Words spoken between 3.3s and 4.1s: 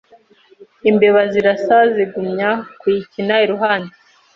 iruhande